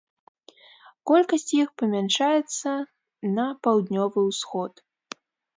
Колькасць 1.11 1.51
іх 1.59 1.67
памяншаецца 1.83 2.71
на 3.37 3.47
паўднёвы 3.69 4.19
ўсход. 4.31 4.73